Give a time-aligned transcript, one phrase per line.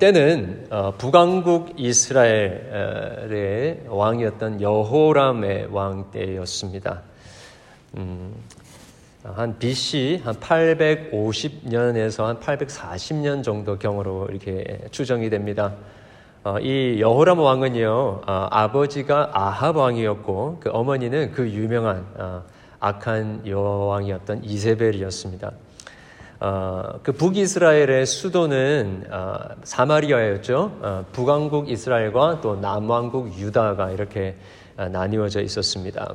[0.00, 3.28] 때는 어, 북왕국 이스라엘의
[3.86, 7.02] 왕이었던 여호람의 왕 때였습니다.
[7.96, 8.34] 음,
[9.22, 15.74] 한 BC 한 850년에서 한 840년 정도 경으로 이렇게 추정이 됩니다.
[16.44, 22.42] 어, 이 여호람 왕은요 어, 아버지가 아합 왕이었고 그 어머니는 그 유명한 어,
[22.80, 25.52] 악한 여왕이었던 이세벨이었습니다.
[26.40, 30.78] 어, 그 북이스라엘의 수도는 어, 사마리아였죠.
[30.80, 34.36] 어, 북왕국 이스라엘과 또 남왕국 유다가 이렇게
[34.78, 36.14] 어, 나뉘어져 있었습니다.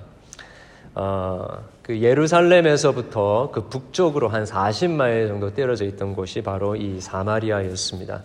[0.95, 1.47] 어,
[1.83, 8.23] 그 예루살렘에서부터 그 북쪽으로 한 40마일 정도 떨어져 있던 곳이 바로 이 사마리아였습니다.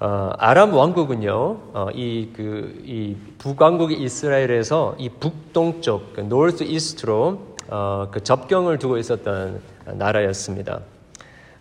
[0.00, 1.34] 어, 아람 왕국은요,
[1.74, 8.96] 어, 이, 그, 이 북왕국 이스라엘에서 이 북동쪽, 그 노스 이스트로 어, 그 접경을 두고
[8.96, 9.60] 있었던
[9.94, 10.80] 나라였습니다.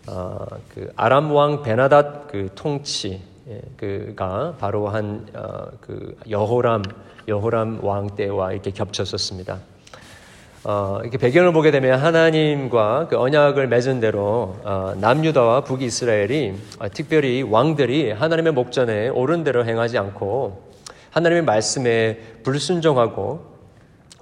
[0.07, 6.83] 어, 그 아람 왕 베나닷 그 통치, 예, 그가 바로 한그 어, 여호람,
[7.27, 9.59] 여호람 왕 때와 이렇게 겹쳤었습니다.
[10.63, 17.41] 어, 이렇게 배경을 보게 되면 하나님과 그 언약을 맺은 대로 어, 남유다와 북이스라엘이 어, 특별히
[17.41, 20.71] 왕들이 하나님의 목전에 옳은 대로 행하지 않고
[21.11, 23.56] 하나님의 말씀에 불순종하고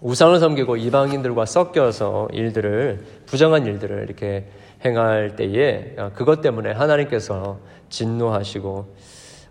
[0.02, 4.50] 우상을 섬기고 이방인들과 섞여서 일들을 부정한 일들을 이렇게
[4.84, 8.96] 행할 때에 어, 그것 때문에 하나님께서 진노하시고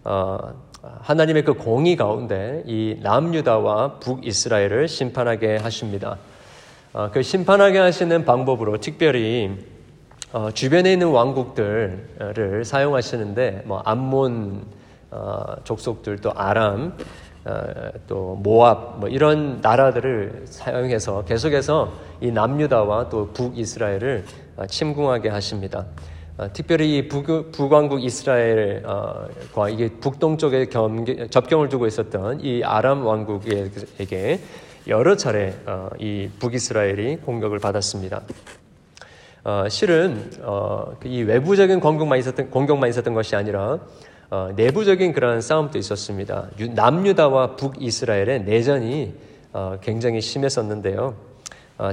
[0.04, 0.38] 어,
[1.00, 6.18] 하나님의 그 공의 가운데 이 남유다와 북이스라엘을 심판하게 하십니다.
[6.92, 9.50] 어, 그 심판하게 하시는 방법으로 특별히
[10.32, 14.66] 어, 주변에 있는 왕국들을 사용하시는데 뭐 암몬
[15.10, 16.96] 어, 족속들 또 아람
[18.06, 24.24] 또 모압 뭐 이런 나라들을 사용해서 계속해서 이 남유다와 또 북이스라엘을
[24.68, 25.84] 침공하게 하십니다.
[26.52, 30.68] 특별히 이 북, 북왕국 이스라엘과 이게 북동쪽에
[31.30, 34.40] 접경을 두고 있었던 이 아람 왕국에게
[34.88, 38.20] 여러 차례 어, 이 북이스라엘이 공격을 받았습니다.
[39.44, 43.78] 어, 실은 어, 그이 외부적인 공격만 있었던 공격만 있었던 것이 아니라
[44.56, 46.48] 내부적인 그런 싸움도 있었습니다.
[46.58, 49.14] 남유다와 북이스라엘의 내전이
[49.80, 51.14] 굉장히 심했었는데요.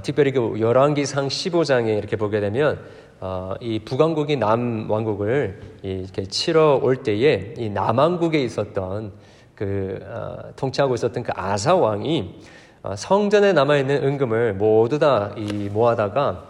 [0.04, 2.80] 특별히 그 열왕기상 15장에 이렇게 보게 되면
[3.60, 9.12] 이 북왕국이 남왕국을 이렇게 치러 올 때에 이 남왕국에 있었던
[9.56, 10.00] 그
[10.56, 12.40] 통치하고 있었던 그 아사 왕이
[12.84, 15.36] 어, 성전에 남아 있는 은금을 모두 다
[15.72, 16.48] 모아다가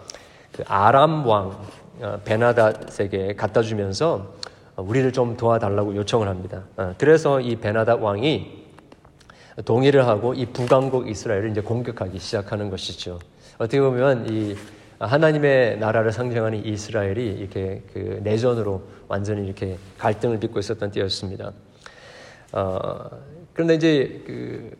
[0.50, 1.58] 그 아람 왕
[2.00, 4.32] 어, 베나닷에게 갖다 주면서
[4.76, 6.64] 우리를 좀 도와달라고 요청을 합니다.
[6.76, 8.62] 어, 그래서 이 베나닷 왕이
[9.64, 13.18] 동의를 하고 이 북왕국 이스라엘을 이제 공격하기 시작하는 것이죠.
[13.58, 14.56] 어떻게 보면 이
[14.98, 21.52] 하나님의 나라를 상징하는 이스라엘이 이렇게 그 내전으로 완전히 이렇게 갈등을 빚고 있었던 때였습니다.
[22.52, 23.10] 어,
[23.52, 24.70] 그런데 이제 그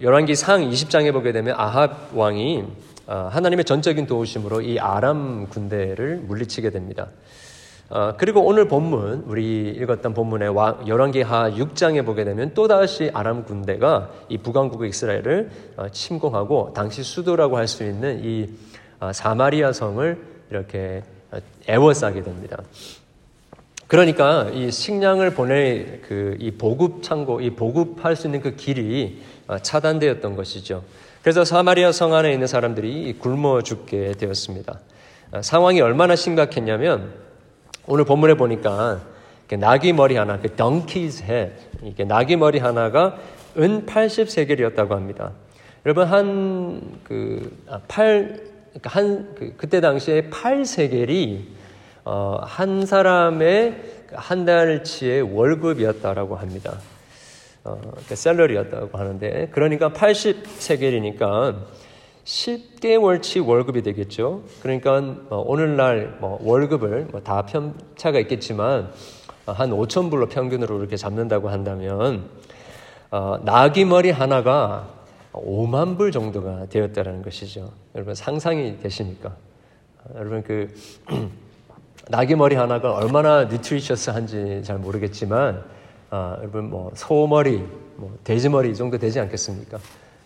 [0.00, 2.64] 열왕기 상 20장에 보게 되면 아합 왕이
[3.06, 7.08] 어, 하나님의 전적인 도우심으로 이 아람 군대를 물리치게 됩니다.
[7.90, 10.54] 어, 그리고 오늘 본문 우리 읽었던 본문의
[10.86, 17.02] 열왕기 하 6장에 보게 되면 또 다시 아람 군대가 이 북왕국 이스라엘을 어, 침공하고 당시
[17.02, 18.48] 수도라고 할 수 있는 이
[19.12, 20.18] 사마리아 성을
[20.50, 21.02] 이렇게
[21.68, 22.62] 애워싸게 됩니다.
[23.88, 29.58] 그러니까 이 식량을 보낼 그 이 보급 창고, 이 보급할 수 있는 그 길이 어,
[29.58, 30.84] 차단되었던 것이죠.
[31.22, 34.78] 그래서 사마리아 성 안에 있는 사람들이 굶어 죽게 되었습니다.
[35.32, 37.29] 어, 상황이 얼마나 심각했냐면
[37.86, 39.00] 오늘 본문에 보니까
[39.48, 41.52] 나귀 머리 하나, 그 donkey's head,
[41.82, 43.16] 이게 나귀 머리 하나가
[43.58, 45.32] 은 80세겔이었다고 합니다.
[45.84, 47.56] 여러분 한그
[47.88, 51.40] 8, 그러니까 한 그, 그때 당시에 8세겔이
[52.04, 56.78] 어, 한 사람의 한 달치의 월급이었다라고 합니다.
[57.64, 61.56] 어, 그러니까 셀러리였다고 하는데 그러니까 80세겔이니까
[62.30, 64.44] 10개월치 월급이 되겠죠.
[64.62, 68.92] 그러니까 뭐 오늘날 뭐 월급을 뭐다 편차가 있겠지만
[69.46, 72.30] 한 5천 불로 평균으로 이렇게 잡는다고 한다면
[73.10, 74.88] 어, 나귀 머리 하나가
[75.32, 77.72] 5만 불 정도가 되었다라는 것이죠.
[77.96, 79.34] 여러분 상상이 되십니까?
[80.14, 80.72] 여러분 그
[82.08, 85.64] 나귀 머리 하나가 얼마나 뉴트리셔스한지 잘 모르겠지만
[86.10, 87.64] 아, 여러분 뭐 소머리,
[87.96, 89.78] 뭐 돼지머리 이 정도 되지 않겠습니까?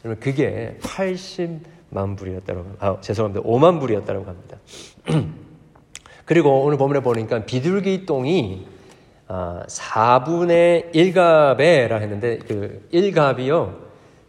[0.04, 4.58] 여러분 그게 80 만 불이었다고 아 죄송합니다 5만 불이었다고 합니다.
[6.26, 8.66] 그리고 오늘 본문에 보니까 비둘기 똥이
[9.28, 13.74] 아, 4분의 1갑에라 했는데 그 1갑이요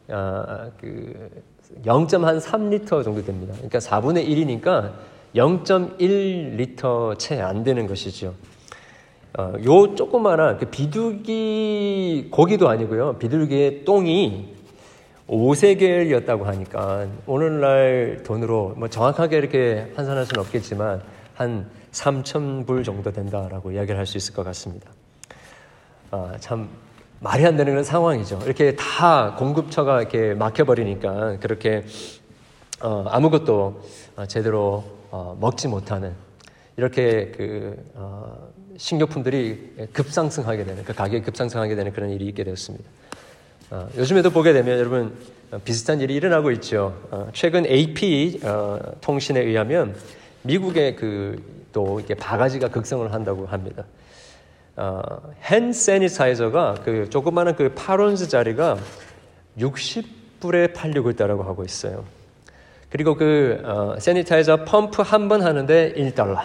[0.10, 1.30] 아, 그
[1.84, 3.54] 0.3리터 정도 됩니다.
[3.56, 4.94] 그러니까 4분의 1이니까
[5.36, 8.34] 0.1리터 채 안 되는 것이죠.
[9.38, 13.18] 어, 요 조그마한 그 비둘기 고기도 아니고요.
[13.18, 14.55] 비둘기의 똥이
[15.28, 21.02] 오세겔이었다고 하니까 오늘날 돈으로 뭐 정확하게 이렇게 환산할 수는 없겠지만
[21.34, 24.92] 한 3천 불 정도 된다라고 이야기를 할 수 있을 것 같습니다.
[26.12, 26.70] 아, 참
[27.20, 28.42] 말이 안 되는 그런 상황이죠.
[28.46, 31.84] 이렇게 다 공급처가 이렇게 막혀버리니까 그렇게
[32.82, 33.82] 어, 아무것도
[34.18, 36.14] 어, 제대로 어, 먹지 못하는
[36.78, 42.86] 이렇게 그 어, 식료품들이 급상승하게 되는 그 가격이 급상승하게 되는 그런 일이 있게 되었습니다.
[43.72, 45.16] 어, 요즘에도 보게 되면 여러분
[45.52, 46.96] 어, 비슷한 일이 일어나고 있죠.
[47.12, 49.96] 어, 최근 AP 어, 통신에 의하면
[50.44, 53.84] 미국의 그또 이게 바가지가 극성을 한다고 합니다.
[54.76, 55.02] 어,
[55.44, 58.78] 핸 세니타이저가 그 조그마한 그 8온스짜리가
[59.58, 62.04] 60불에 팔리고 있다고 하고 있어요.
[62.90, 66.40] 그리고 그 어, 세니타이저 펌프 한 번 하는데 1달러.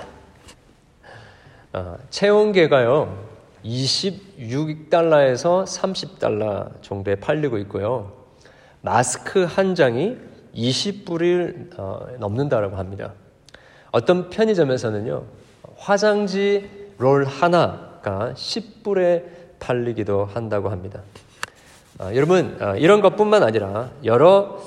[1.72, 3.29] 어, 체온계가요
[3.64, 8.12] 26달러에서 30달러 정도에 팔리고 있고요.
[8.80, 10.16] 마스크 한 장이
[10.54, 13.12] 20불을 어, 넘는다고 합니다.
[13.92, 15.24] 어떤 편의점에서는요
[15.76, 19.24] 화장지 롤 하나 가 10불에
[19.58, 21.02] 팔리기도 한다고 합니다.
[21.98, 24.58] 아, 여러분 아, 이런 것 뿐만 아니라 여러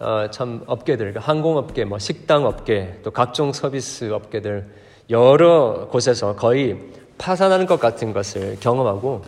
[0.00, 4.66] 어, 참 업계들, 그 항공업계, 뭐 식당업계, 또 각종 서비스 업계들
[5.10, 6.78] 여러 곳에서 거의
[7.20, 9.22] 파산하는 것 같은 것을 경험하고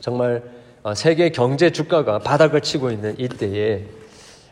[0.00, 0.42] 정말
[0.82, 3.84] 어, 세계 경제 주가가 바닥을 치고 있는 이때에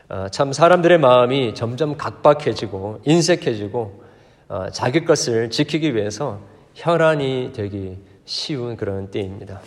[0.08, 4.04] 어, 참 사람들의 마음이 점점 각박해지고 인색해지고
[4.48, 6.38] 어, 자기 것을 지키기 위해서
[6.74, 9.60] 혈안이 되기 쉬운 그런 때입니다.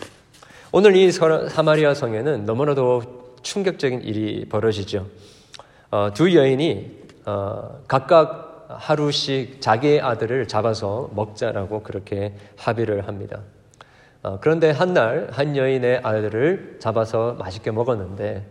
[0.71, 5.05] 오늘 이 사마리아 성에는 너무나도 충격적인 일이 벌어지죠.
[5.91, 13.39] 어, 두 여인이 어, 각각 하루씩 자기의 아들을 잡아서 먹자라고 그렇게 합의를 합니다.
[14.21, 18.45] 어, 그런데 한날 한 여인의 아들을 잡아서 맛있게 먹었는데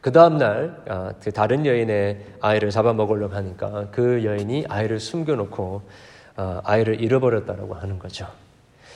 [0.00, 5.82] 그 다음 날 아, 그 다른 여인의 아이를 잡아 먹으려고 하니까 그 여인이 아이를 숨겨놓고
[6.36, 8.26] 어, 아이를 잃어버렸다라고 하는 거죠.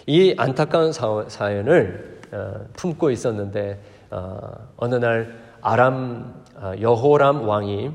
[0.07, 3.79] 이 안타까운 사연을 어, 품고 있었는데
[4.11, 4.39] 어,
[4.77, 7.93] 어느 날 아람 어, 여호람 왕이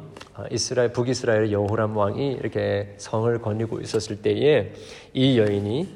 [0.50, 4.74] 이스라엘 북이스라엘 여호람 왕이 이렇게 성을 거니고 있었을 때에
[5.14, 5.96] 이 여인이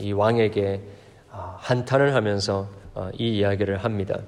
[0.00, 0.80] 이 왕에게
[1.30, 2.68] 한탄을 하면서
[3.14, 4.18] 이 이야기를 합니다.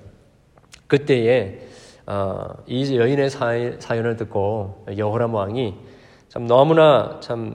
[0.87, 1.67] 그때에
[2.67, 5.75] 이 여인의 사연을 듣고 여호람 왕이
[6.29, 7.55] 참 너무나 참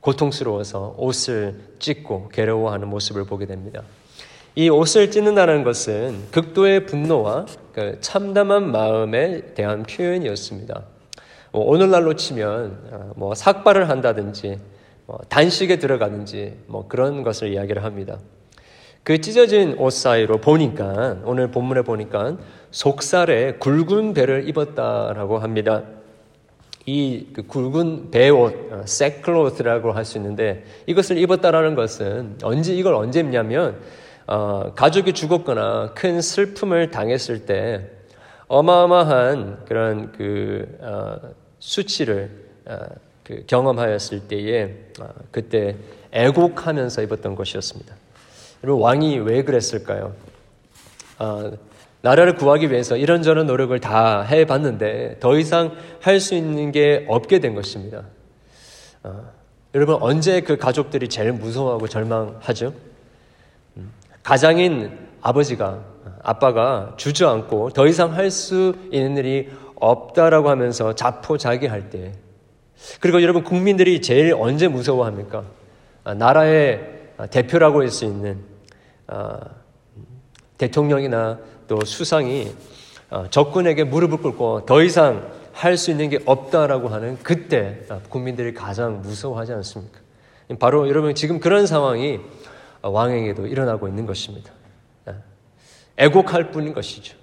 [0.00, 3.82] 고통스러워서 옷을 찢고 괴로워하는 모습을 보게 됩니다.
[4.56, 10.82] 이 옷을 찢는다는 것은 극도의 분노와 그 참담한 마음에 대한 표현이었습니다.
[11.52, 14.58] 뭐 오늘날로 치면 어, 뭐 삭발을 한다든지
[15.06, 18.18] 뭐 단식에 들어가든지 뭐 그런 것을 이야기를 합니다.
[19.02, 22.36] 그 찢어진 옷 사이로 보니까 오늘 본문에 보니까
[22.70, 25.82] 속살에 굵은 배를 입었다라고 합니다.
[26.86, 28.54] 이 그 굵은 배옷,
[28.84, 33.78] 세클로스라고 어, 할수 있는데 이것을 입었다라는 것은 언제 이걸 언제 입냐면
[34.30, 37.90] 어, 가족이 죽었거나 큰 슬픔을 당했을 때
[38.46, 41.16] 어마어마한 그런 그 어,
[41.58, 42.30] 수치를
[42.64, 42.78] 어,
[43.24, 45.74] 그 경험하였을 때에 어, 그때
[46.12, 47.92] 애곡하면서 입었던 것이었습니다.
[48.62, 50.14] 여러분 왕이 왜 그랬을까요?
[51.18, 51.50] 어,
[52.02, 57.56] 나라를 구하기 위해서 이런저런 노력을 다 해봤는데 더 이상 할 수 있는 게 없게 된
[57.56, 58.04] 것입니다.
[59.02, 59.28] 어,
[59.74, 62.89] 여러분 언제 그 가족들이 제일 무서워하고 절망하죠?
[64.20, 65.78] 음, 가장인 아버지가
[66.22, 72.12] 아빠가 주저앉고 더 이상 할 수 있는 일이 없다라고 하면서 자포자기할 때
[73.00, 75.44] 그리고 여러분 국민들이 제일 언제 무서워합니까?
[76.04, 76.80] 아, 나라의
[77.30, 78.38] 대표라고 할 수 있는
[79.06, 79.38] 아,
[80.58, 82.52] 대통령이나 또 수상이
[83.10, 88.54] 어, 적군에게 무릎을 꿇고 더 이상 할 수 있는 게 없다라고 하는 그때 어, 국민들이
[88.54, 89.98] 가장 무서워하지 않습니까?
[90.58, 92.20] 바로 여러분 지금 그런 상황이 어,
[92.82, 94.52] 왕에게도 일어나고 있는 것입니다.
[95.96, 97.16] 애곡할 뿐인 것이죠.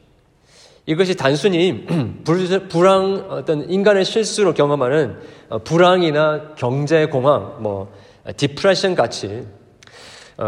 [0.85, 1.85] 이것이 단순히
[2.69, 5.19] 불황 어떤 인간의 실수로 경험하는
[5.63, 7.91] 불황이나 경제 공황, 뭐
[8.37, 9.45] 디프레션 같이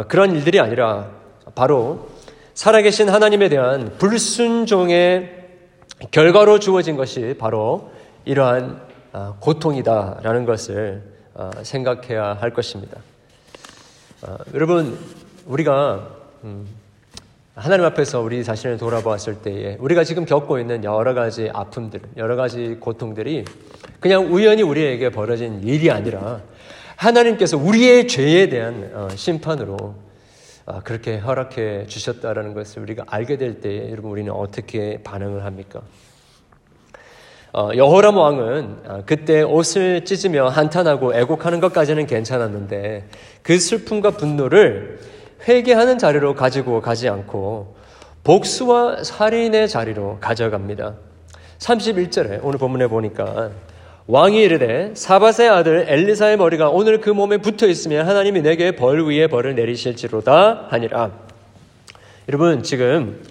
[0.07, 1.11] 그런 일들이 아니라
[1.55, 2.07] 바로
[2.53, 5.39] 살아계신 하나님에 대한 불순종의
[6.11, 7.91] 결과로 주어진 것이 바로
[8.25, 11.01] 이러한 아, 고통이다라는 것을
[11.33, 12.97] 아, 생각해야 할 것입니다.
[14.21, 14.97] 아, 여러분,
[15.45, 16.09] 우리가
[16.43, 16.67] 음,
[17.55, 22.75] 하나님 앞에서 우리 자신을 돌아보았을 때에 우리가 지금 겪고 있는 여러 가지 아픔들, 여러 가지
[22.79, 23.45] 고통들이
[24.01, 26.41] 그냥 우연히 우리에게 벌어진 일이 아니라
[26.97, 29.95] 하나님께서 우리의 죄에 대한 어, 심판으로
[30.65, 35.81] 아, 그렇게 허락해 주셨다라는 것을 우리가 알게 될 때 여러분 우리는 어떻게 반응을 합니까?
[37.51, 43.07] 어, 여호람 왕은 아, 그때 옷을 찢으며 한탄하고 애곡하는 것까지는 괜찮았는데
[43.41, 44.99] 그 슬픔과 분노를
[45.47, 47.75] 회개하는 자리로 가지고 가지 않고
[48.23, 50.95] 복수와 살인의 자리로 가져갑니다.
[51.57, 53.49] 31절에 오늘 본문에 보니까
[54.05, 59.27] 왕이 이르되 사바의 아들 엘리사의 머리가 오늘 그 몸에 붙어 있으면 하나님이 내게 벌 위에
[59.27, 61.11] 벌을 내리실지로다 하니라.
[62.27, 63.23] 여러분 지금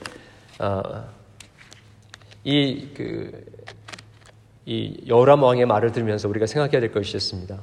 [0.59, 1.05] 어,
[2.43, 3.58] 이그
[4.71, 7.59] 이 여호람 왕의 말을 들으면서 우리가 생각해야 될 것이 있습니다.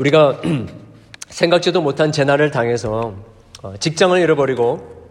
[0.00, 0.40] 우리가
[1.28, 3.16] 생각지도 못한 재난을 당해서
[3.62, 5.10] 어, 직장을 잃어버리고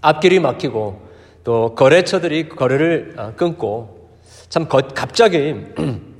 [0.00, 1.00] 앞길이 막히고
[1.44, 4.10] 또 거래처들이 거래를 어, 끊고
[4.48, 5.54] 참 갑자기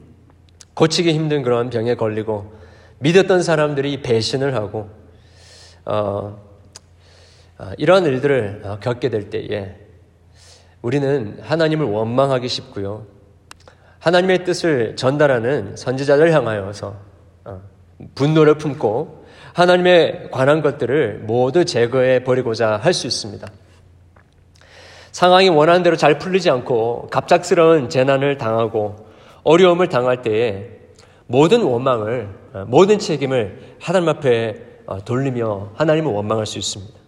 [0.74, 2.52] 고치기 힘든 그런 병에 걸리고
[3.00, 4.88] 믿었던 사람들이 배신을 하고
[5.84, 6.40] 어,
[7.58, 9.83] 어, 이러한 일들을 어, 겪게 될 때에
[10.84, 13.06] 우리는 하나님을 원망하기 쉽고요.
[14.00, 16.94] 하나님의 뜻을 전달하는 선지자들 향하여서
[17.46, 17.62] 어,
[18.14, 19.24] 분노를 품고
[19.54, 23.48] 하나님의 관한 것들을 모두 제거해 버리고자 할 수 있습니다.
[25.10, 28.96] 상황이 원하는 대로 잘 풀리지 않고 갑작스러운 재난을 당하고
[29.42, 30.68] 어려움을 당할 때에
[31.26, 37.03] 모든 원망을, 어, 모든 책임을 하나님 앞에 어, 돌리며 하나님을 원망할 수 있습니다.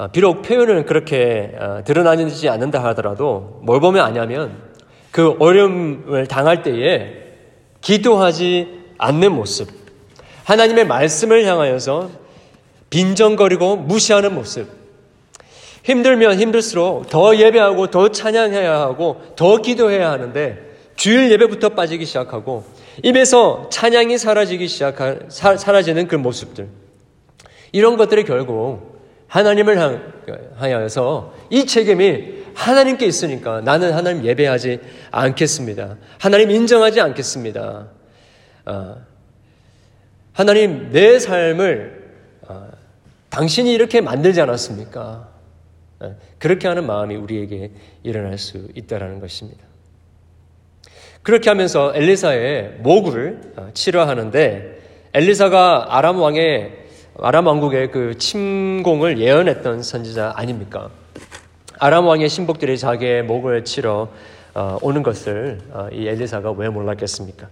[0.00, 4.62] 아, 비록 표현은 그렇게 아, 드러나지 않는다 하더라도 뭘 보면 아냐면
[5.10, 7.16] 그 어려움을 당할 때에
[7.80, 9.68] 기도하지 않는 모습,
[10.44, 12.10] 하나님의 말씀을 향하여서
[12.90, 14.68] 빈정거리고 무시하는 모습,
[15.82, 20.58] 힘들면 힘들수록 더 예배하고 더 찬양해야 하고 더 기도해야 하는데
[20.94, 22.64] 주일 예배부터 빠지기 시작하고
[23.02, 26.68] 입에서 찬양이 사라지기 시작한 사라지는 그 모습들
[27.72, 28.87] 이런 것들이 결국
[29.28, 29.78] 하나님을
[30.56, 34.80] 향하여서 이 책임이 하나님께 있으니까 나는 하나님 예배하지
[35.10, 35.96] 않겠습니다.
[36.18, 37.88] 하나님 인정하지 않겠습니다.
[38.64, 38.96] 아,
[40.32, 42.08] 하나님 내 삶을
[42.48, 42.68] 아,
[43.30, 45.28] 당신이 이렇게 만들지 않았습니까?
[46.00, 47.70] 아, 그렇게 하는 마음이 우리에게
[48.02, 49.64] 일어날 수 있다라는 것입니다.
[51.22, 54.78] 그렇게 하면서 엘리사의 모구를 치료하는데
[55.12, 56.87] 엘리사가 아람 왕의
[57.20, 60.88] 아람 왕국의 그 침공을 예언했던 선지자 아닙니까?
[61.80, 64.08] 아람 왕의 신복들이 자기의 목을 치러
[64.54, 67.48] 어, 오는 것을 어, 이 엘리사가 왜 몰랐겠습니까?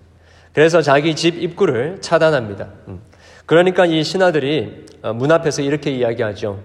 [0.52, 2.68] 그래서 자기 집 입구를 차단합니다.
[2.88, 3.00] 음.
[3.44, 6.60] 그러니까 이 신하들이 어, 문 앞에서 이렇게 이야기하죠.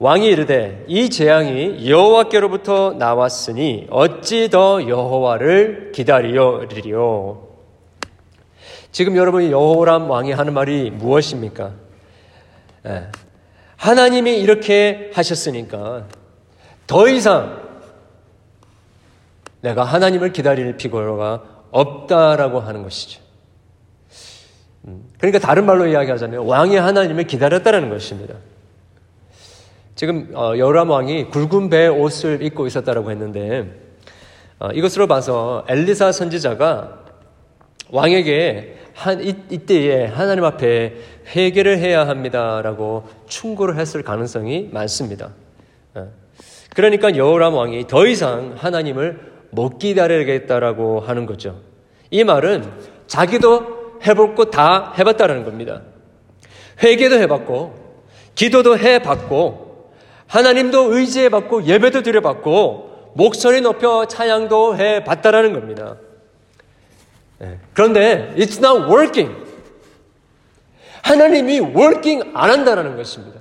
[0.00, 7.46] 왕이 이르되 이 재앙이 여호와께로부터 나왔으니 어찌 더 여호와를 기다리리요.
[8.90, 11.85] 지금 여러분이 여호람 왕이 하는 말이 무엇입니까?
[12.86, 13.08] 예.
[13.76, 16.06] 하나님이 이렇게 하셨으니까
[16.86, 17.62] 더 이상
[19.60, 23.20] 내가 하나님을 기다릴 필요가 없다라고 하는 것이죠.
[24.86, 28.34] 음, 그러니까 다른 말로 이야기하자면 왕이 하나님을 기다렸다는 것입니다.
[29.96, 33.86] 지금 어, 여람 왕이 굵은 배 옷을 입고 있었다라고 했는데
[34.58, 37.05] 어, 이것으로 봐서 엘리사 선지자가
[37.90, 40.94] 왕에게 한, 이, 이때에 하나님 앞에
[41.34, 45.32] 회개를 해야 합니다라고 충고를 했을 가능성이 많습니다.
[45.96, 46.04] 예.
[46.74, 51.60] 그러니까 여호람 왕이 더 이상 하나님을 못 기다리겠다라고 하는 거죠.
[52.10, 52.64] 이 말은
[53.06, 55.82] 자기도 해볼 거 다 해봤다라는 겁니다.
[56.82, 57.74] 회개도 해봤고,
[58.34, 59.90] 기도도 해봤고,
[60.26, 65.96] 하나님도 의지해봤고, 예배도 드려봤고, 목소리 높여 찬양도 해봤다라는 겁니다.
[67.42, 67.58] 예.
[67.74, 69.34] 그런데 it's not working.
[71.02, 73.40] 하나님이 working 안 한다라는 것입니다.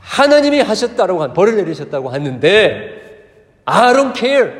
[0.00, 3.22] 하나님이 하셨다고 한 벌을 내리셨다고 하는데
[3.64, 4.52] I don't care.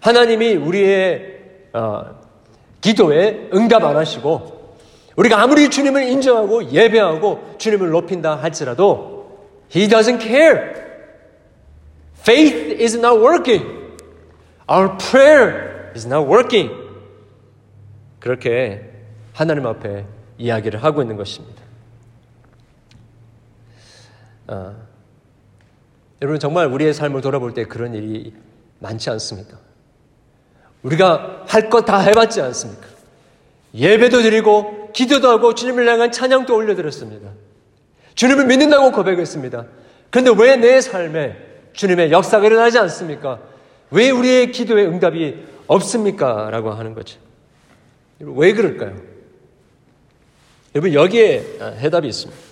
[0.00, 1.38] 하나님이 우리의
[1.72, 2.18] 어,
[2.80, 4.76] 기도에 응답 안 하시고
[5.16, 9.18] 우리가 아무리 주님을 인정하고 예배하고 주님을 높인다 할지라도
[9.74, 10.88] He doesn't care.
[12.20, 13.66] Faith is not working.
[14.70, 16.70] Our prayer is not working.
[18.20, 18.90] 그렇게
[19.32, 20.04] 하나님 앞에
[20.38, 21.62] 이야기를 하고 있는 것입니다.
[24.46, 24.74] 아,
[26.22, 28.32] 여러분 정말 우리의 삶을 돌아볼 때 그런 일이
[28.80, 29.58] 많지 않습니까?
[30.82, 32.86] 우리가 할 것 다 해봤지 않습니까?
[33.74, 37.30] 예배도 드리고 기도도 하고 주님을 향한 찬양도 올려드렸습니다.
[38.14, 39.66] 주님을 믿는다고 고백했습니다.
[40.10, 41.36] 그런데 왜 내 삶에
[41.74, 43.38] 주님의 역사가 일어나지 않습니까?
[43.90, 46.50] 왜 우리의 기도의 응답이 없습니까?
[46.50, 47.18] 라고 하는 거죠.
[48.18, 48.96] 왜 그럴까요?
[50.74, 52.48] 여러분, 여기에 해답이 있습니다.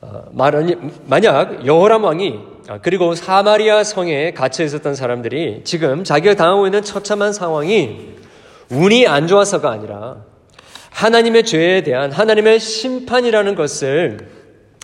[0.00, 6.82] 어, 만약 여호람 왕이 아, 그리고 사마리아 성에 갇혀 있었던 사람들이 지금 자기가 당하고 있는
[6.82, 8.14] 처참한 상황이
[8.70, 10.24] 운이 안 좋아서가 아니라
[10.90, 14.28] 하나님의 죄에 대한 하나님의 심판이라는 것을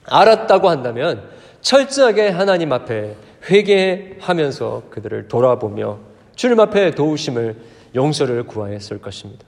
[0.06, 1.28] 알았다고 한다면
[1.60, 3.16] 철저하게 하나님 앞에
[3.50, 5.98] 회개하면서 그들을 돌아보며
[6.36, 7.56] 주님 앞에 도우심을
[7.94, 9.44] 용서를 구하였을 것입니다.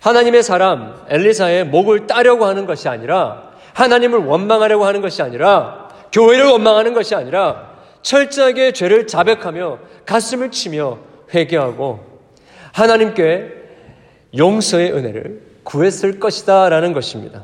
[0.00, 6.94] 하나님의 사람 엘리사의 목을 따려고 하는 것이 아니라 하나님을 원망하려고 하는 것이 아니라 교회를 원망하는
[6.94, 10.98] 것이 아니라 철저하게 죄를 자백하며 가슴을 치며
[11.34, 12.00] 회개하고
[12.72, 13.52] 하나님께
[14.36, 17.42] 용서의 은혜를 구했을 것이다 라는 것입니다.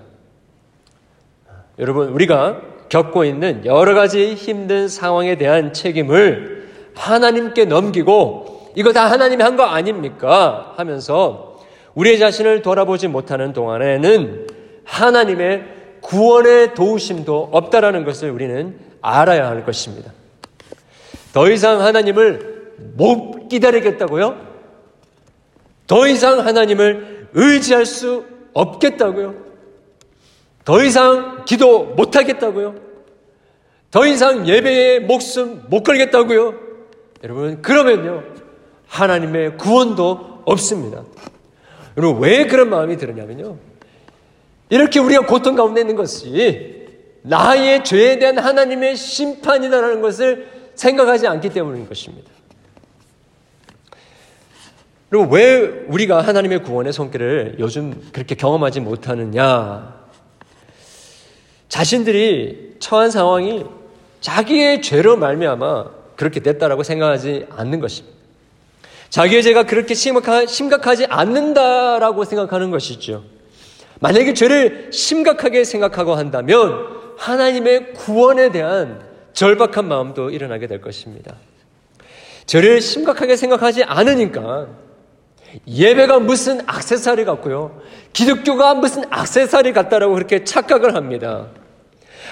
[1.79, 6.62] 여러분, 우리가 겪고 있는 여러 가지 힘든 상황에 대한 책임을
[6.95, 10.73] 하나님께 넘기고 이거 다 하나님이 한 거 아닙니까?
[10.77, 11.59] 하면서
[11.95, 14.47] 우리의 자신을 돌아보지 못하는 동안에는
[14.85, 15.65] 하나님의
[16.01, 20.13] 구원의 도우심도 없다라는 것을 우리는 알아야 할 것입니다.
[21.33, 24.37] 더 이상 하나님을 못 기다리겠다고요?
[25.87, 29.35] 더 이상 하나님을 의지할 수 없겠다고요?
[30.65, 32.75] 더 이상 기도 못 하겠다고요?
[33.91, 36.55] 더 이상 예배에 목숨 못 걸겠다고요?
[37.23, 38.23] 여러분, 그러면요.
[38.87, 41.05] 하나님의 구원도 없습니다.
[41.97, 43.57] 여러분, 왜 그런 마음이 들었냐면요.
[44.71, 46.87] 이렇게 우리가 고통 가운데 있는 것이
[47.23, 52.31] 나의 죄에 대한 하나님의 심판이다라는 것을 생각하지 않기 때문인 것입니다.
[55.09, 60.02] 그리고 왜 우리가 하나님의 구원의 손길을 요즘 그렇게 경험하지 못하느냐?
[61.69, 63.67] 자신들이 처한 상황이
[64.23, 68.16] 자기의 죄로 말미암아 그렇게 됐다라고 생각하지 않는 것입니다.
[69.11, 73.25] 자기의 죄가 그렇게 심각하지 않는다라고 생각하는 것이죠.
[74.00, 76.87] 만약에 죄를 심각하게 생각하고 한다면
[77.19, 81.37] 하나님의 구원에 대한 절박한 마음도 일어나게 될 것입니다.
[82.46, 84.66] 죄를 심각하게 생각하지 않으니까
[85.68, 87.81] 예배가 무슨 악세사리 같고요.
[88.12, 91.48] 기독교가 무슨 악세사리 같다라고 그렇게 착각을 합니다.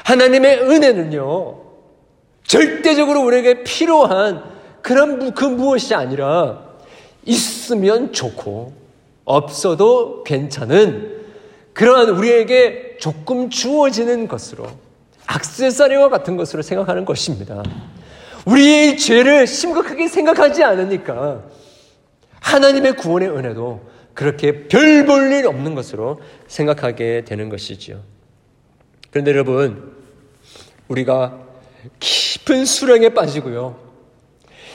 [0.04, 1.69] 하나님의 은혜는요,
[2.50, 4.42] 절대적으로 우리에게 필요한
[4.82, 6.64] 그런 그 무엇이 아니라
[7.24, 8.72] 있으면 좋고
[9.24, 11.20] 없어도 괜찮은
[11.74, 14.66] 그러한 우리에게 조금 주어지는 것으로
[15.26, 17.62] 악세사리와 같은 것으로 생각하는 것입니다.
[18.46, 21.44] 우리의 죄를 심각하게 생각하지 않으니까
[22.40, 28.00] 하나님의 구원의 은혜도 그렇게 별 볼 일 없는 것으로 생각하게 되는 것이지요.
[29.12, 29.92] 그런데 여러분,
[30.88, 31.49] 우리가
[31.98, 33.78] 깊은 수렁에 빠지고요.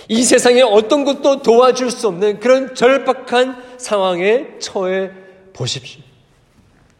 [0.07, 5.11] 이 세상에 어떤 것도 도와줄 수 없는 그런 절박한 상황에 처해
[5.53, 6.01] 보십시오.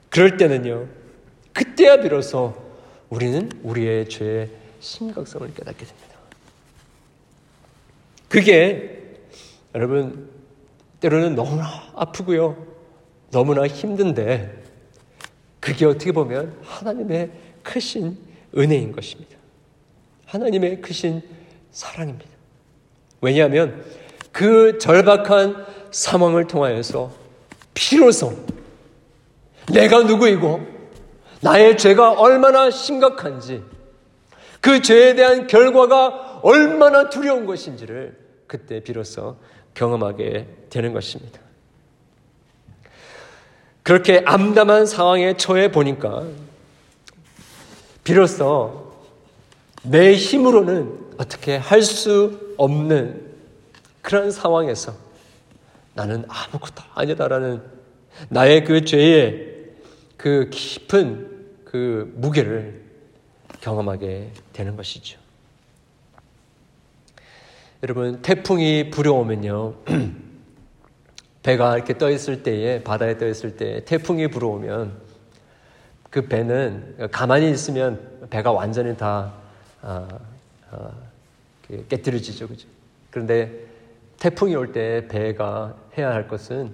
[0.10, 0.88] 그럴 때는요,
[1.54, 2.56] 그때야 비로소
[3.10, 6.16] 우리는 우리의 죄의 심각성을 깨닫게 됩니다.
[8.28, 9.04] 그게
[9.74, 10.30] 여러분
[11.00, 12.66] 때로는 너무나 아프고요.
[13.32, 14.64] 너무나 힘든데
[15.60, 17.32] 그게 어떻게 보면 하나님의
[17.64, 18.18] 크신
[18.58, 19.36] 은혜인 것입니다.
[20.26, 21.22] 하나님의 크신
[21.72, 22.30] 사랑입니다.
[23.22, 23.84] 왜냐하면
[24.32, 27.12] 그 절박한 상황을 통하여서
[27.74, 28.34] 비로소
[29.72, 30.66] 내가 누구이고
[31.42, 33.64] 나의 죄가 얼마나 심각한지
[34.62, 39.38] 그 죄에 대한 결과가 얼마나 두려운 것인지를 그때 비로소
[39.74, 41.40] 경험하게 되는 것입니다.
[43.84, 46.24] 그렇게 암담한 상황에 처해 보니까
[48.04, 48.85] 비로소
[49.90, 53.26] 내 힘으로는 어떻게 할 수 없는
[54.02, 54.94] 그런 상황에서
[55.94, 57.62] 나는 아무것도 아니다라는
[58.30, 59.56] 나의 그 죄의
[60.18, 62.84] 그 깊은 그 무게를
[63.62, 65.20] 경험하게 되는 것이죠.
[67.84, 69.76] 여러분, 태풍이 불어오면요.
[71.44, 74.94] 배가 이렇게 떠 있을 때에, 바다에 떠 있을 때, 태풍이 불어오면
[76.10, 79.34] 그 배는 가만히 있으면 배가 완전히 다,
[79.86, 80.08] 아,
[80.72, 80.92] 아,
[81.90, 82.48] 깨뜨려지죠.
[82.48, 82.68] 그죠?
[83.12, 83.52] 그런데
[84.18, 86.74] 태풍이 올 때 배가 해야 할 것은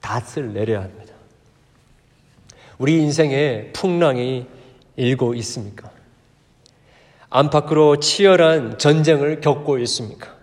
[0.00, 1.12] 닷을 내려야 합니다.
[2.78, 4.46] 우리 인생에 풍랑이
[4.96, 5.90] 일고 있습니까?
[7.28, 10.34] 안팎으로 치열한 전쟁을 겪고 있습니까?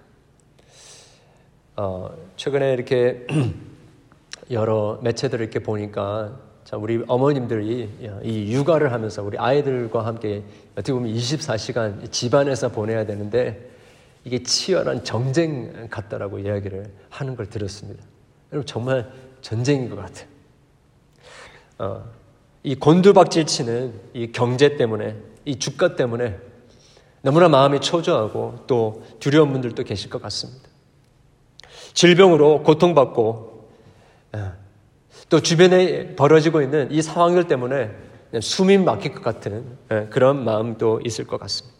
[1.75, 3.25] 어, 최근에 이렇게
[4.51, 7.89] 여러 매체들을 이렇게 보니까 자, 우리 어머님들이
[8.23, 13.69] 이 육아를 하면서 우리 아이들과 함께 어떻게 보면 24시간 집안에서 보내야 되는데
[14.23, 18.03] 이게 치열한 정쟁 같다라고 이야기를 하는 걸 들었습니다.
[18.51, 20.27] 여러분 정말 전쟁인 것 같아요.
[21.77, 22.03] 어,
[22.63, 26.35] 이 곤두박질 치는 이 경제 때문에 이 주가 때문에
[27.21, 30.67] 너무나 마음이 초조하고 또 두려운 분들도 계실 것 같습니다.
[31.93, 33.69] 질병으로 고통받고
[34.35, 34.64] 예,
[35.29, 37.91] 또 주변에 벌어지고 있는 이 상황들 때문에
[38.39, 41.75] 숨이 막힐 것 같은 예, 그런 마음도 있을 것 같습니다.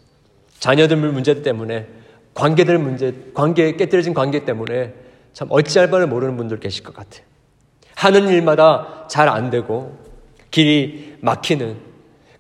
[0.59, 1.87] 자녀들 문제 때문에
[2.33, 4.93] 관계들 문제, 관계 깨뜨려진 관계 때문에
[5.33, 7.23] 참 어찌할 바를 모르는 분들 계실 것 같아요.
[7.95, 9.97] 하는 일마다 잘 안 되고
[10.51, 11.77] 길이 막히는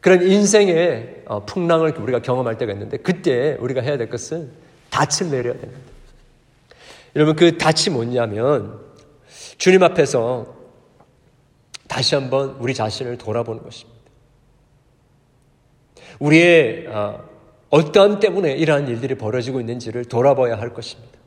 [0.01, 4.51] 그런 인생의 어, 풍랑을 우리가 경험할 때가 있는데 그때 우리가 해야 될 것은
[4.91, 5.81] 닻을 내려야 됩니다.
[7.15, 8.79] 여러분 그 닻이 뭐냐면
[9.57, 10.54] 주님 앞에서
[11.95, 13.97] 다시 한번 우리 자신을 돌아보는 것입니다.
[16.19, 17.23] 우리의 어,
[17.69, 21.17] 어떠함 때문에 이러한 일들이 벌어지고 있는지를 돌아봐야 할 것입니다.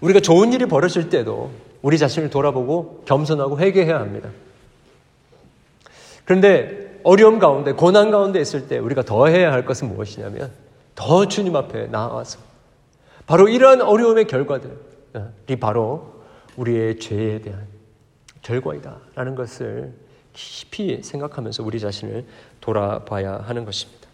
[0.00, 1.50] 우리가 좋은 일이 벌어질 때도
[1.82, 4.30] 우리 자신을 돌아보고 겸손하고 회개해야 합니다.
[6.24, 10.50] 그런데 어려움 가운데, 고난 가운데 있을 때 우리가 더 해야 할 것은 무엇이냐면
[10.94, 12.38] 더 주님 앞에 나와서
[13.26, 16.22] 바로 이러한 어려움의 결과들이 바로
[16.56, 17.71] 우리의 죄에 대한
[18.42, 19.92] 결과이다라는 것을
[20.32, 22.24] 깊이 생각하면서 우리 자신을
[22.60, 24.08] 돌아봐야 하는 것입니다.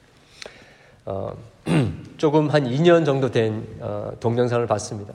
[1.07, 1.37] 어,
[2.19, 5.15] 조금 한 2년 정도 된 어, 동영상을 봤습니다.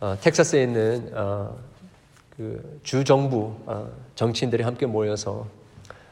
[0.00, 1.56] 어, 텍사스에 있는 어,
[2.36, 5.46] 그 주정부 어, 정치인들이 함께 모여서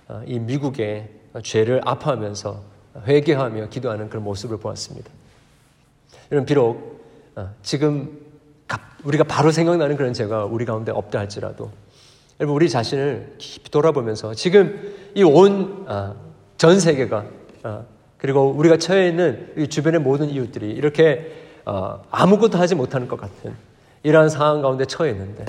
[0.08, 1.10] 어, 이 미국의
[1.42, 2.62] 죄를 아파하면서
[3.06, 5.10] 회개하며 기도하는 그런 모습을 보았습니다.
[6.30, 8.18] 여러분 비록 어, 지금
[9.04, 11.70] 우리가 바로 생각나는 그런 죄가 우리 가운데 없다 할지라도
[12.40, 16.14] 여러분 우리 자신을 깊이 돌아보면서 지금 이 온전 아,
[16.78, 17.24] 세계가
[18.16, 21.32] 그리고 우리가 처해 있는 주변의 모든 이웃들이 이렇게
[22.10, 23.54] 아무것도 하지 못하는 것 같은
[24.02, 25.44] 이러한 상황 가운데 처해 있는데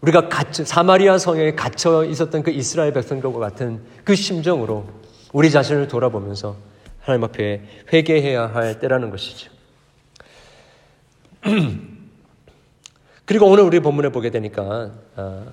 [0.00, 4.84] 우리가 갇혀, 사마리아 성에 갇혀 있었던 그 이스라엘 백성들과 같은 그 심정으로
[5.32, 6.56] 우리 자신을 돌아보면서
[7.00, 7.62] 하나님 앞에
[7.92, 9.50] 회개해야 할 때라는 것이죠.
[13.26, 15.44] 그리고 오늘 우리 본문에 보게 되니까 아,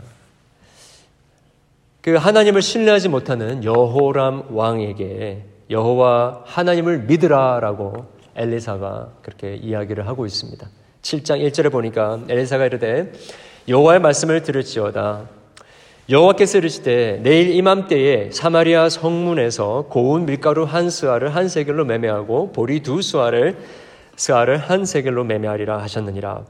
[2.01, 8.05] 그 하나님을 신뢰하지 못하는 여호람 왕에게 여호와 하나님을 믿으라라고
[8.35, 10.67] 엘리사가 그렇게 이야기를 하고 있습니다.
[11.01, 13.11] 7장 1절에 보니까 엘리사가 이르되
[13.67, 15.29] 여호와의 말씀을 들을지어다.
[16.09, 23.01] 여호와께서 이르시되 내일 이맘때에 사마리아 성문에서 고운 밀가루 한 스아를 한 세겔로 매매하고 보리 두
[23.01, 23.57] 스아를
[24.17, 26.43] 스아를 한 세겔로 매매하리라 하셨느니라.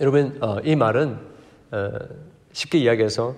[0.00, 1.18] 여러분 어, 이 말은
[1.72, 1.90] 어,
[2.52, 3.34] 쉽게 이야기해서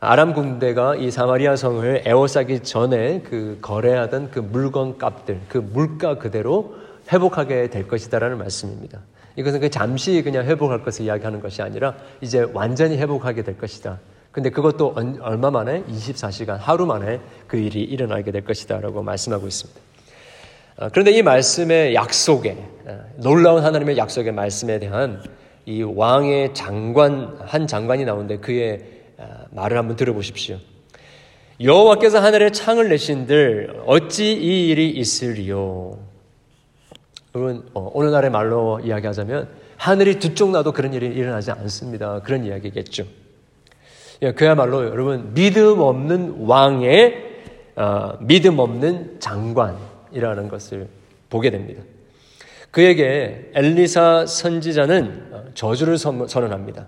[0.00, 6.74] 아람 군대가 이 사마리아 성을 에워싸기 전에 그 거래하던 그 물건 값들 그 물가 그대로
[7.12, 9.00] 회복하게 될 것이다라는 말씀입니다.
[9.36, 14.00] 이것은 그 잠시 그냥 회복할 것을 이야기하는 것이 아니라 이제 완전히 회복하게 될 것이다.
[14.32, 19.80] 근데 그것도 얼마 만에 24시간 하루 만에 그 일이 일어나게 될 것이다라고 말씀하고 있습니다.
[20.78, 25.22] 아, 그런데 이 말씀의 약속에 아, 놀라운 하나님의 약속의 말씀에 대한
[25.66, 28.80] 이 왕의 장관 한 장관이 나오는데 그의
[29.18, 30.58] 아, 말을 한번 들어보십시오.
[31.62, 35.98] 여호와께서 하늘에 창을 내신들 어찌 이 일이 있으리요?
[37.34, 42.20] 여러분 어, 오늘날의 말로 이야기하자면 하늘이 두쪽 나도 그런 일이 일어나지 않습니다.
[42.20, 43.04] 그런 이야기겠죠.
[44.22, 47.30] 예, 그야말로 여러분 믿음 없는 왕의
[47.76, 50.88] 어, 믿음 없는 장관이라는 것을
[51.30, 51.82] 보게 됩니다.
[52.70, 55.29] 그에게 엘리사 선지자는 어,
[55.60, 56.86] 저주를 선언합니다.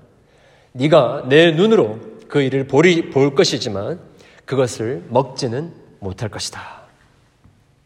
[0.73, 4.01] 네가 내 눈으로 그 일을 보리, 볼 것이지만
[4.47, 6.81] 그것을 먹지는 못할 것이다.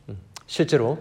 [0.09, 0.97] 음, 실제로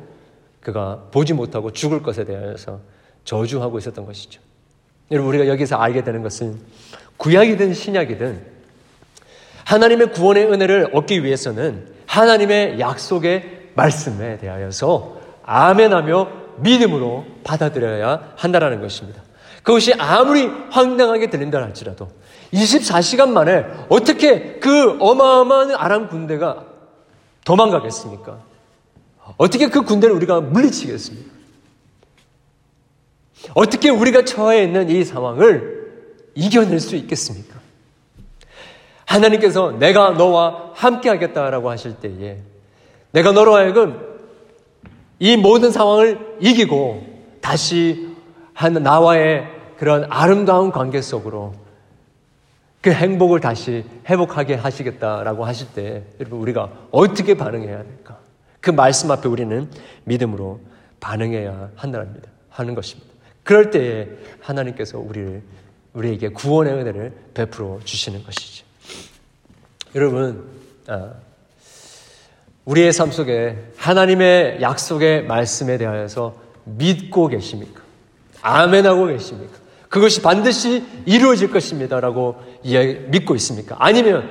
[0.60, 2.80] 그가 보지 못하고 죽을 것에 대해서
[3.26, 4.42] 저주하고 있었던 것이죠.
[5.12, 6.60] 여러분, 우리가 여기서 알게 되는 것은
[7.18, 8.44] 구약이든 신약이든
[9.66, 19.25] 하나님의 구원의 은혜를 얻기 위해서는 하나님의 약속의 말씀에 대하여서 아멘하며 믿음으로 받아들여야 한다는 것입니다.
[19.66, 22.08] 그것이 아무리 황당하게 들린다 할지라도
[22.54, 26.68] 24시간 만에 어떻게 그 어마어마한 아람 군대가
[27.44, 28.38] 도망가겠습니까?
[29.38, 31.34] 어떻게 그 군대를 우리가 물리치겠습니까?
[33.56, 36.04] 어떻게 우리가 처해 있는 이 상황을
[36.36, 37.60] 이겨낼 수 있겠습니까?
[39.06, 42.38] 하나님께서 내가 너와 함께 하겠다라고 하실 때에
[43.10, 44.00] 내가 너로 하여금
[45.18, 47.04] 이 모든 상황을 이기고
[47.42, 48.14] 다시
[48.82, 51.54] 나와의 그런 아름다운 관계 속으로
[52.82, 58.20] 그 행복을 다시 회복하게 하시겠다라고 하실 때 여러분 우리가 어떻게 반응해야 될까?
[58.62, 59.70] 그 말씀 앞에 우리는
[60.04, 60.60] 믿음으로
[61.00, 62.30] 반응해야 한다랍니다.
[62.50, 63.12] 하는 것입니다.
[63.44, 64.08] 그럴 때에
[64.42, 65.42] 하나님께서 우리를
[65.94, 68.66] 우리에게 구원의 은혜를 베풀어 주시는 것이죠.
[69.94, 70.46] 여러분,
[70.88, 71.14] 아,
[72.66, 76.36] 우리의 삶 속에 하나님의 약속의 말씀에 대하여서
[76.66, 77.82] 믿고 계십니까?
[78.42, 79.65] 아멘하고 계십니까?
[79.96, 82.36] 그것이 반드시 이루어질 것입니다 라고
[83.08, 83.78] 믿고 있습니까?
[83.80, 84.30] 아니면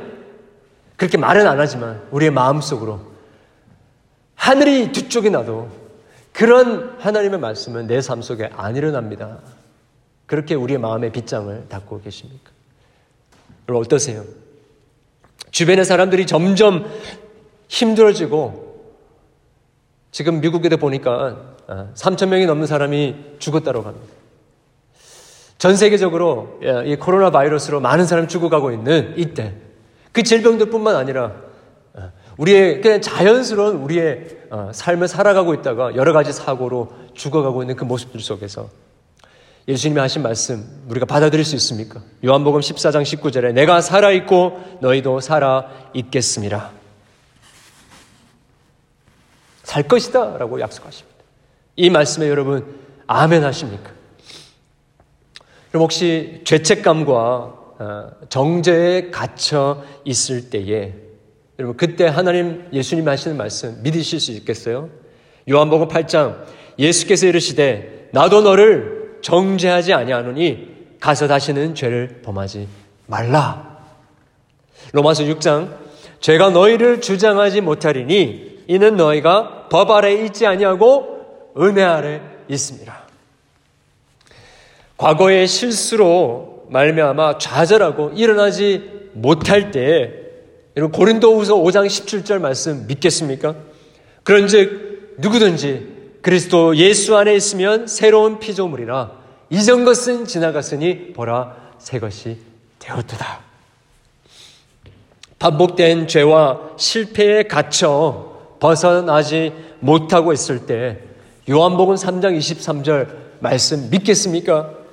[0.97, 3.01] 그렇게 말은 안 하지만 우리의 마음속으로
[4.35, 5.71] 하늘이 뒤쪽에 나도
[6.35, 9.39] 그런 하나님의 말씀은 내 삶 속에 안 일어납니다.
[10.27, 12.51] 그렇게 우리의 마음의 빗장을 닫고 계십니까?
[13.67, 14.23] 여러분 어떠세요?
[15.51, 16.85] 주변의 사람들이 점점
[17.69, 18.93] 힘들어지고
[20.11, 21.55] 지금 미국에도 보니까
[21.95, 24.24] 3천 아, 명이 넘는 사람이 죽었다고 합니다.
[25.65, 29.55] 전 세계적으로 이 코로나 바이러스로 많은 사람이 죽어가고 있는 이때
[30.13, 31.37] 그 질병들뿐만 아니라
[31.95, 37.85] 아, 우리의 그냥 자연스러운 우리의 어, 삶을 살아가고 있다가 여러 가지 사고로 죽어가고 있는 그
[37.85, 38.69] 모습들 속에서
[39.67, 42.03] 예수님이 하신 말씀 우리가 받아들일 수 있습니까?
[42.23, 46.73] 요한복음 14장 19절에 내가 살아 있고 너희도 살아 있겠습니다.
[49.63, 51.19] 살 것이다라고 약속하십니다.
[51.77, 52.67] 이 말씀에 여러분
[53.07, 54.04] 아멘 하십니까?
[55.75, 60.95] 그럼 혹시 죄책감과 어, 정죄에 갇혀 있을 때에
[61.59, 64.89] 여러분 그때 하나님 예수님 하시는 말씀 믿으실 수 있겠어요?
[65.51, 66.45] 요한복음 8장
[66.79, 72.69] 예수께서 이르시되 나도 너를 정죄하지 아니하노니 가서 다시는 죄를 범하지
[73.09, 73.77] 말라.
[74.93, 75.77] 로마서 6장
[76.21, 83.04] 죄가 너희를 주장하지 못하리니 이는 너희가 법 아래 있지 아니하고 은혜 아래 있습니다.
[84.97, 90.13] 과거의 실수로 말미암아 좌절하고 일어나지 못할 때
[90.77, 93.55] 여러분 고린도후서 5장 17절 말씀 믿겠습니까?
[94.23, 99.13] 그런즉 누구든지 그리스도 예수 안에 있으면 새로운 피조물이라
[99.51, 102.39] 이전 것은 지나갔으니 보라 새 것이
[102.79, 103.41] 되었도다.
[105.39, 111.01] 반복된 죄와 실패에 갇혀 벗어나지 못하고 있을 때
[111.49, 113.09] 요한복음 3장 23절
[113.41, 114.84] 말씀 믿겠습니까?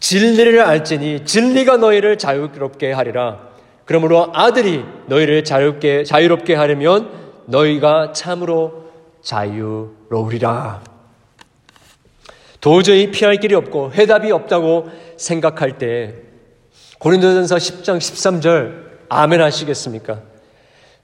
[0.00, 3.48] 진리를 알지니 진리가 너희를 자유롭게 하리라.
[3.84, 7.10] 그러므로 아들이 너희를 자유롭게 자유롭게 하려면
[7.46, 8.90] 너희가 참으로
[9.22, 10.82] 자유로우리라.
[12.60, 16.14] 도저히 피할 길이 없고 해답이 없다고 생각할 때
[16.98, 20.20] 고린도전서 10장 13절 아멘 하시겠습니까?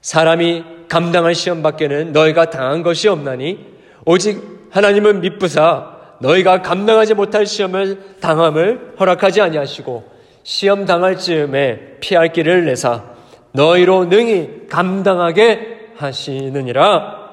[0.01, 3.65] 사람이 감당할 시험 밖에는 너희가 당한 것이 없나니
[4.05, 12.65] 오직 하나님은 미쁘사 너희가 감당하지 못할 시험을 당함을 허락하지 아니하시고 시험 당할 즈음에 피할 길을
[12.65, 13.03] 내사
[13.51, 17.25] 너희로 능히 감당하게 하시느니라.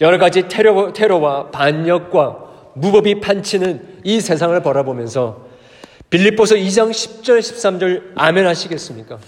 [0.00, 5.46] 여러 가지 테러, 테러와 반역과 무법이 판치는 이 세상을 바라보면서
[6.10, 9.18] 빌립보서 2장 10절 13절 아멘 하시겠습니까?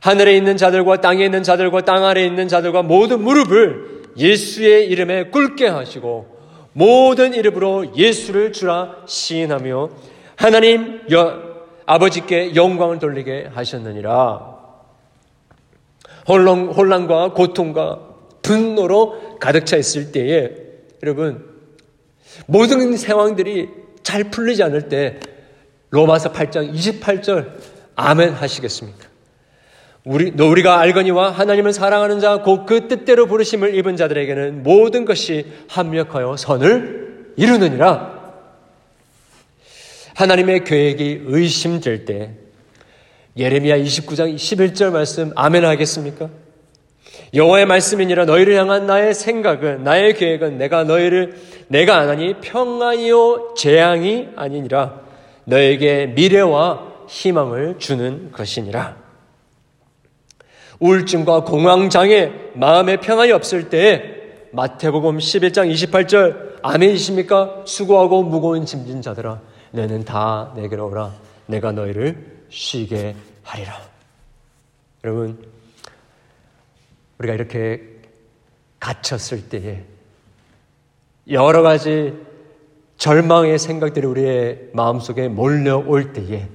[0.00, 5.66] 하늘에 있는 자들과 땅에 있는 자들과 땅 아래에 있는 자들과 모든 무릎을 예수의 이름에 꿇게
[5.66, 6.33] 하시고
[6.74, 9.88] 모든 이름으로 예수를 주라 시인하며
[10.36, 11.42] 하나님 여,
[11.86, 14.54] 아버지께 영광을 돌리게 하셨느니라.
[16.28, 18.00] 혼란, 혼란과 고통과
[18.42, 20.50] 분노로 가득 차 있을 때에
[21.02, 21.46] 여러분
[22.46, 23.68] 모든 상황들이
[24.02, 25.20] 잘 풀리지 않을 때
[25.90, 27.52] 로마서 8장 28절
[27.94, 29.03] 아멘 하시겠습니까?
[30.04, 36.36] 우리, 우리가 알거니와 하나님을 사랑하는 자, 곧 그 뜻대로 부르심을 입은 자들에게는 모든 것이 합력하여
[36.36, 38.22] 선을 이루느니라.
[40.14, 42.32] 하나님의 계획이 의심될 때,
[43.36, 46.28] 예레미야 29장 11절 말씀 아멘 하겠습니까?
[47.32, 51.36] 여호와의 말씀이니라 너희를 향한 나의 생각은 나의 계획은 내가 너희를
[51.66, 55.00] 내가 안 하니 평안이요 재앙이 아니니라
[55.44, 59.03] 너에게 미래와 희망을 주는 것이니라.
[60.84, 67.62] 우울증과 공황장애, 마음의 평안이 없을 때 마태복음 11장 28절 아멘이십니까?
[67.64, 71.14] 수고하고 무거운 짐진 자들아 너는 다 내게로 오라
[71.46, 73.80] 내가 너희를 쉬게 하리라.
[75.04, 75.42] 여러분
[77.16, 77.80] 우리가 이렇게
[78.78, 79.84] 갇혔을 때에
[81.30, 82.12] 여러 가지
[82.98, 86.46] 절망의 생각들이 우리의 마음속에 몰려올 때에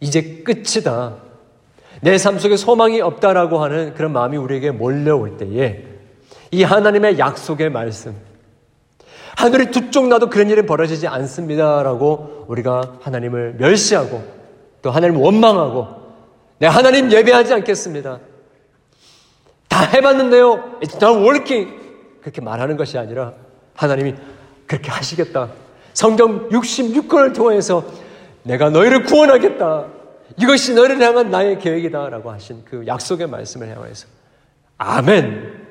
[0.00, 1.16] 이제 끝이다.
[2.00, 5.84] 내 삶 속에 소망이 없다라고 하는 그런 마음이 우리에게 몰려올 때에
[6.50, 8.14] 이 하나님의 약속의 말씀
[9.36, 14.22] 하늘이 두 쪽 나도 그런 일은 벌어지지 않습니다라고 우리가 하나님을 멸시하고
[14.82, 15.88] 또 하나님을 원망하고
[16.58, 18.20] 내 하나님 예배하지 않겠습니다.
[19.68, 20.78] 다 해봤는데요.
[20.82, 21.72] It's not working.
[22.20, 23.32] 그렇게 말하는 것이 아니라
[23.74, 24.14] 하나님이
[24.66, 25.48] 그렇게 하시겠다.
[25.94, 27.84] 성경 66권을 통해서
[28.44, 29.86] 내가 너희를 구원하겠다.
[30.38, 32.08] 이것이 너희를 향한 나의 계획이다.
[32.08, 34.06] 라고 하신 그 약속의 말씀을 향해서
[34.78, 35.64] 아멘.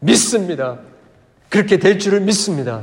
[0.00, 0.78] 믿습니다.
[1.48, 2.82] 그렇게 될 줄을 믿습니다.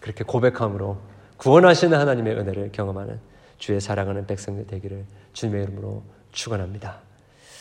[0.00, 0.98] 그렇게 고백함으로
[1.36, 3.18] 구원하시는 하나님의 은혜를 경험하는
[3.58, 7.03] 주의 사랑하는 백성들 되기를 주님의 이름으로 축원합니다.